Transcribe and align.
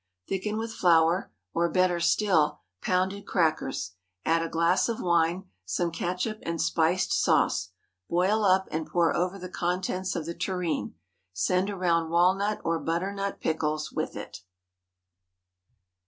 Thicken 0.27 0.57
with 0.57 0.73
flour, 0.73 1.31
or, 1.53 1.69
better 1.69 1.99
still, 1.99 2.61
pounded 2.81 3.27
crackers; 3.27 3.91
add 4.25 4.41
a 4.41 4.49
glass 4.49 4.89
of 4.89 4.99
wine, 4.99 5.43
some 5.63 5.91
catsup, 5.91 6.39
and 6.41 6.59
spiced 6.59 7.13
sauce; 7.13 7.69
boil 8.09 8.43
up, 8.43 8.67
and 8.71 8.87
pour 8.87 9.15
over 9.15 9.37
the 9.37 9.47
contents 9.47 10.15
of 10.15 10.25
the 10.25 10.33
tureen. 10.33 10.95
Send 11.33 11.69
around 11.69 12.09
walnut 12.09 12.61
or 12.63 12.79
butternut 12.79 13.39
pickles 13.41 13.91
with 13.91 14.15
it. 14.15 14.41